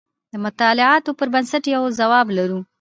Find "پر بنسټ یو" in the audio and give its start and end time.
1.19-1.83